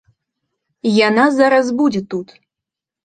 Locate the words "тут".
2.15-2.27